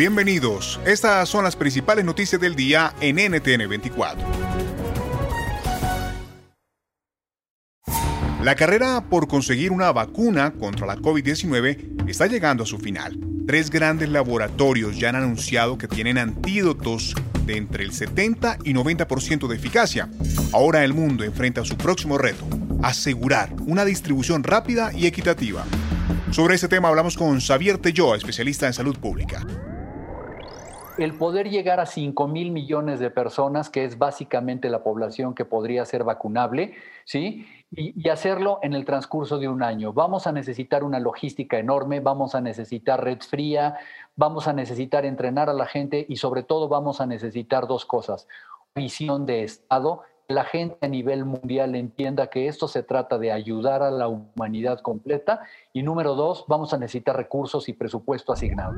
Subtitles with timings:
[0.00, 0.80] Bienvenidos.
[0.86, 4.26] Estas son las principales noticias del día en NTN 24.
[8.42, 13.20] La carrera por conseguir una vacuna contra la COVID-19 está llegando a su final.
[13.46, 17.14] Tres grandes laboratorios ya han anunciado que tienen antídotos
[17.44, 20.08] de entre el 70 y 90% de eficacia.
[20.54, 22.46] Ahora el mundo enfrenta su próximo reto,
[22.82, 25.66] asegurar una distribución rápida y equitativa.
[26.30, 29.44] Sobre este tema hablamos con Xavier Telloa, especialista en salud pública
[31.04, 35.44] el poder llegar a 5 mil millones de personas, que es básicamente la población que
[35.44, 37.46] podría ser vacunable, ¿sí?
[37.70, 39.92] Y, hacerlo en el transcurso de un año.
[39.92, 43.78] Vamos a necesitar una logística enorme, vamos a necesitar red fría,
[44.16, 48.26] vamos a necesitar entrenar a la gente y sobre todo vamos a necesitar dos cosas.
[48.74, 53.32] Visión de Estado, que la gente a nivel mundial entienda que esto se trata de
[53.32, 55.40] ayudar a la humanidad completa
[55.72, 58.74] y número dos, vamos a necesitar recursos y presupuesto asignado.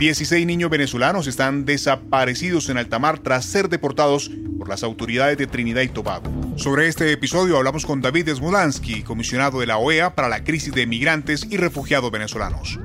[0.00, 5.46] 16 niños venezolanos están desaparecidos en alta mar tras ser deportados por las autoridades de
[5.46, 6.24] Trinidad y Tobago.
[6.56, 10.86] Sobre este episodio hablamos con David Smolansky, comisionado de la OEA para la crisis de
[10.86, 12.78] migrantes y refugiados venezolanos.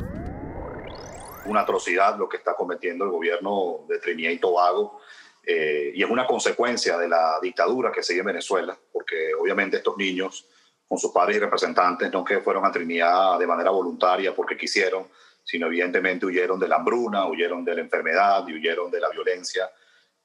[1.46, 5.00] Una atrocidad lo que está cometiendo el gobierno de Trinidad y Tobago
[5.42, 9.96] eh, y es una consecuencia de la dictadura que sigue en Venezuela, porque obviamente estos
[9.96, 10.46] niños
[10.86, 15.08] con sus padres y representantes no que fueron a Trinidad de manera voluntaria porque quisieron,
[15.46, 19.70] sino evidentemente huyeron de la hambruna, huyeron de la enfermedad y huyeron de la violencia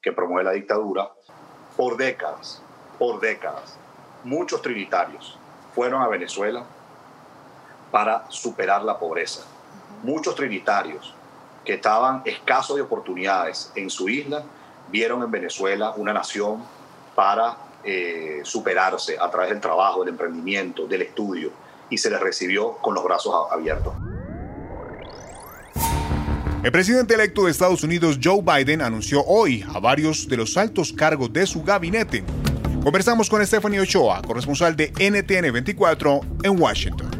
[0.00, 1.10] que promueve la dictadura.
[1.76, 2.62] Por décadas,
[2.98, 3.78] por décadas,
[4.24, 5.38] muchos trinitarios
[5.74, 6.64] fueron a Venezuela
[7.90, 9.46] para superar la pobreza.
[10.02, 11.14] Muchos trinitarios
[11.64, 14.42] que estaban escasos de oportunidades en su isla
[14.88, 16.64] vieron en Venezuela una nación
[17.14, 21.50] para eh, superarse a través del trabajo, del emprendimiento, del estudio,
[21.90, 23.92] y se les recibió con los brazos abiertos.
[26.62, 30.92] El presidente electo de Estados Unidos, Joe Biden, anunció hoy a varios de los altos
[30.92, 32.22] cargos de su gabinete.
[32.84, 37.19] Conversamos con Stephanie Ochoa, corresponsal de NTN 24 en Washington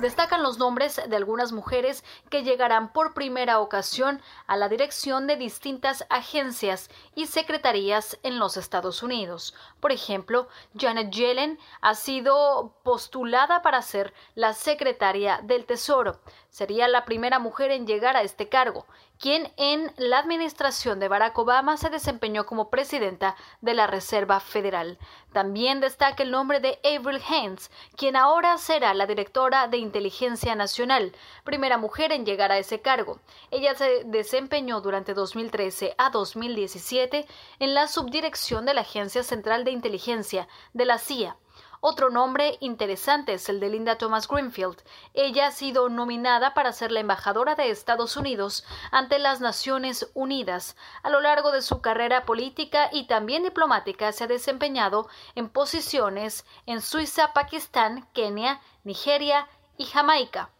[0.00, 5.36] destacan los nombres de algunas mujeres que llegarán por primera ocasión a la dirección de
[5.36, 9.54] distintas agencias y secretarías en los Estados Unidos.
[9.80, 16.20] Por ejemplo, Janet Yellen ha sido postulada para ser la secretaria del Tesoro.
[16.50, 18.86] Sería la primera mujer en llegar a este cargo
[19.18, 24.98] quien en la administración de Barack Obama se desempeñó como presidenta de la Reserva Federal.
[25.32, 31.12] También destaca el nombre de Avril Haines, quien ahora será la directora de Inteligencia Nacional,
[31.44, 33.20] primera mujer en llegar a ese cargo.
[33.50, 37.26] Ella se desempeñó durante 2013 a 2017
[37.58, 41.36] en la subdirección de la Agencia Central de Inteligencia de la CIA
[41.80, 44.82] otro nombre interesante es el de Linda Thomas Greenfield.
[45.14, 50.76] Ella ha sido nominada para ser la embajadora de Estados Unidos ante las Naciones Unidas.
[51.02, 56.44] A lo largo de su carrera política y también diplomática se ha desempeñado en posiciones
[56.66, 60.50] en Suiza, Pakistán, Kenia, Nigeria y Jamaica.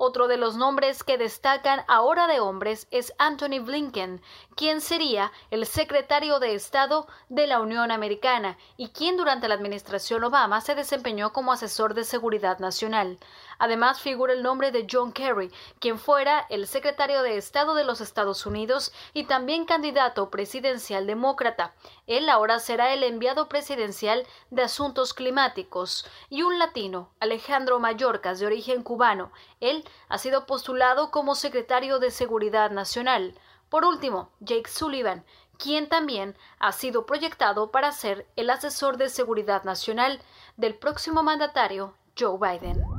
[0.00, 4.22] Otro de los nombres que destacan ahora de hombres es Anthony Blinken,
[4.54, 10.22] quien sería el secretario de Estado de la Unión Americana y quien durante la administración
[10.22, 13.18] Obama se desempeñó como asesor de seguridad nacional.
[13.58, 15.50] Además figura el nombre de John Kerry,
[15.80, 21.74] quien fuera el secretario de Estado de los Estados Unidos y también candidato presidencial demócrata.
[22.06, 26.06] Él ahora será el enviado presidencial de Asuntos Climáticos.
[26.30, 29.32] Y un latino, Alejandro Mayorkas, de origen cubano.
[29.60, 33.34] Él ha sido postulado como secretario de Seguridad Nacional.
[33.68, 35.24] Por último, Jake Sullivan,
[35.58, 40.22] quien también ha sido proyectado para ser el asesor de seguridad nacional
[40.56, 42.97] del próximo mandatario Joe Biden.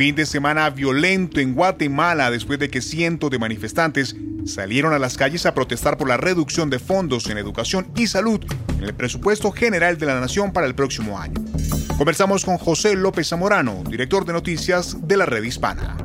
[0.00, 4.16] Fin de semana violento en Guatemala después de que cientos de manifestantes
[4.46, 8.40] salieron a las calles a protestar por la reducción de fondos en educación y salud
[8.78, 11.34] en el presupuesto general de la nación para el próximo año.
[11.98, 15.98] Conversamos con José López Zamorano, director de noticias de la red hispana.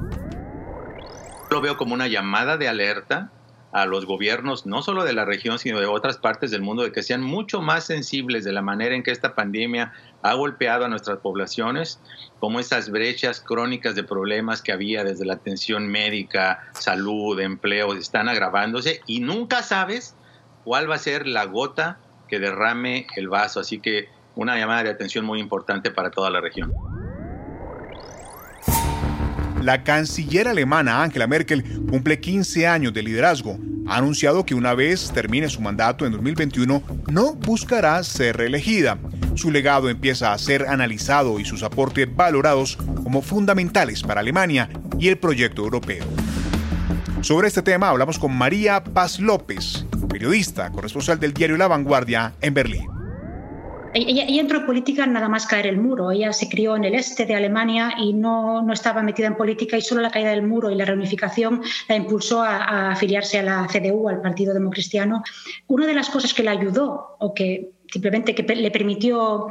[1.49, 3.31] Lo veo como una llamada de alerta
[3.75, 6.93] a los gobiernos, no solo de la región, sino de otras partes del mundo, de
[6.93, 9.91] que sean mucho más sensibles de la manera en que esta pandemia
[10.21, 11.99] ha golpeado a nuestras poblaciones,
[12.39, 18.29] como esas brechas crónicas de problemas que había desde la atención médica, salud, empleo, están
[18.29, 20.15] agravándose y nunca sabes
[20.63, 21.99] cuál va a ser la gota
[22.29, 23.59] que derrame el vaso.
[23.59, 26.94] Así que una llamada de atención muy importante para toda la región.
[29.65, 33.57] La canciller alemana Angela Merkel cumple 15 años de liderazgo.
[33.87, 38.99] Ha anunciado que una vez termine su mandato en 2021 no buscará ser reelegida.
[39.33, 44.69] Su legado empieza a ser analizado y sus aportes valorados como fundamentales para Alemania
[44.99, 46.05] y el proyecto europeo.
[47.21, 52.53] Sobre este tema hablamos con María Paz López, periodista, corresponsal del diario La Vanguardia en
[52.53, 52.94] Berlín.
[53.97, 56.11] Ella, entró en política nada más caer el muro.
[56.11, 59.77] Ella se crió en el este de Alemania y no, no, estaba metida en política
[59.77, 63.67] y solo la caída del muro y la reunificación la impulsó a, afiliarse a la
[63.67, 65.23] CDU, al Partido Democristiano.
[65.67, 69.47] Una de las cosas que la ayudó o que simplemente que le permitió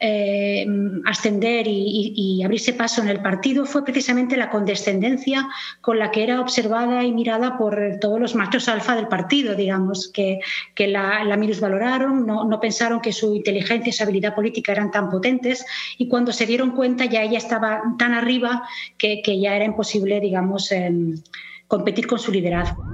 [0.00, 0.66] eh,
[1.06, 5.48] ascender y, abrirse paso en el partido fue precisamente la condescendencia
[5.80, 10.10] con la que era observada y mirada por todos los machos alfa del partido, digamos,
[10.12, 10.40] que,
[10.74, 14.90] que la, la minusvaloraron, no, no, pensaron que su inteligencia y su habilidad política eran
[14.90, 15.64] tan potentes
[15.96, 18.68] y cuando se dieron cuenta ya ella estaba tan arriba
[18.98, 20.70] que, que ya era imposible, digamos,
[21.66, 22.93] competir con su liderazgo.